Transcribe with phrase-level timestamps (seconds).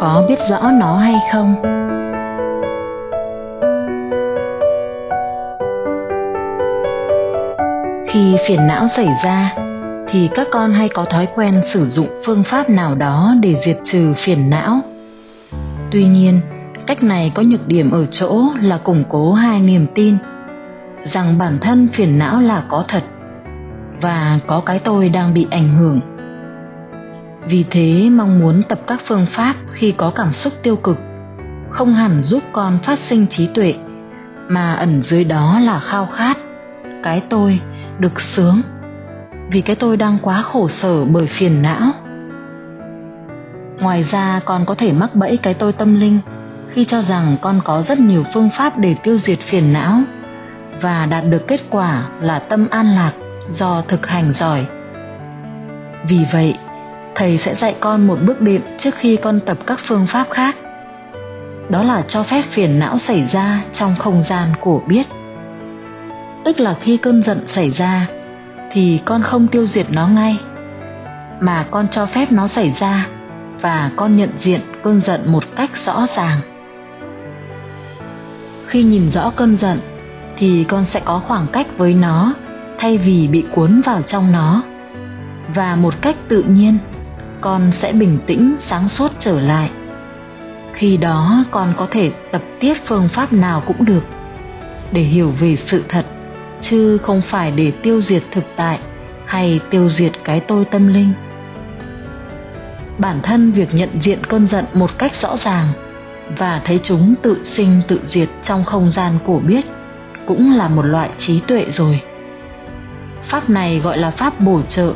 [0.00, 1.54] có biết rõ nó hay không?
[8.08, 9.52] Khi phiền não xảy ra,
[10.08, 13.78] thì các con hay có thói quen sử dụng phương pháp nào đó để diệt
[13.84, 14.80] trừ phiền não.
[15.90, 16.40] Tuy nhiên,
[16.86, 20.16] cách này có nhược điểm ở chỗ là củng cố hai niềm tin,
[21.02, 23.02] rằng bản thân phiền não là có thật
[24.00, 26.00] và có cái tôi đang bị ảnh hưởng
[27.48, 30.96] vì thế mong muốn tập các phương pháp khi có cảm xúc tiêu cực,
[31.70, 33.74] không hẳn giúp con phát sinh trí tuệ,
[34.48, 36.38] mà ẩn dưới đó là khao khát.
[37.02, 37.60] Cái tôi
[37.98, 38.60] được sướng,
[39.50, 41.92] vì cái tôi đang quá khổ sở bởi phiền não.
[43.78, 46.18] Ngoài ra, con có thể mắc bẫy cái tôi tâm linh
[46.72, 50.02] khi cho rằng con có rất nhiều phương pháp để tiêu diệt phiền não
[50.80, 53.12] và đạt được kết quả là tâm an lạc
[53.50, 54.66] do thực hành giỏi.
[56.08, 56.54] Vì vậy
[57.20, 60.56] thầy sẽ dạy con một bước đệm trước khi con tập các phương pháp khác.
[61.68, 65.06] Đó là cho phép phiền não xảy ra trong không gian của biết.
[66.44, 68.06] Tức là khi cơn giận xảy ra,
[68.72, 70.38] thì con không tiêu diệt nó ngay,
[71.40, 73.06] mà con cho phép nó xảy ra
[73.60, 76.38] và con nhận diện cơn giận một cách rõ ràng.
[78.66, 79.80] Khi nhìn rõ cơn giận,
[80.36, 82.34] thì con sẽ có khoảng cách với nó
[82.78, 84.62] thay vì bị cuốn vào trong nó.
[85.54, 86.78] Và một cách tự nhiên
[87.40, 89.70] con sẽ bình tĩnh sáng suốt trở lại.
[90.72, 94.02] Khi đó con có thể tập tiếp phương pháp nào cũng được,
[94.92, 96.06] để hiểu về sự thật,
[96.60, 98.78] chứ không phải để tiêu diệt thực tại
[99.26, 101.12] hay tiêu diệt cái tôi tâm linh.
[102.98, 105.66] Bản thân việc nhận diện cơn giận một cách rõ ràng
[106.38, 109.64] và thấy chúng tự sinh tự diệt trong không gian cổ biết
[110.26, 112.00] cũng là một loại trí tuệ rồi.
[113.22, 114.92] Pháp này gọi là pháp bổ trợ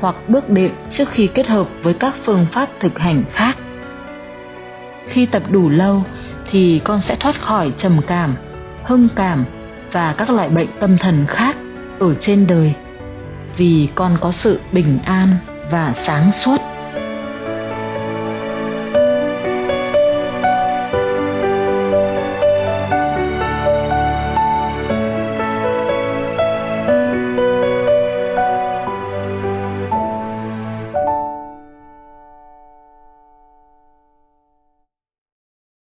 [0.00, 3.56] hoặc bước đệm trước khi kết hợp với các phương pháp thực hành khác.
[5.08, 6.02] Khi tập đủ lâu
[6.46, 8.34] thì con sẽ thoát khỏi trầm cảm
[8.84, 9.44] hưng cảm
[9.92, 11.56] và các loại bệnh tâm thần khác
[11.98, 12.74] ở trên đời
[13.56, 15.28] vì con có sự bình an
[15.70, 16.75] và sáng suốt.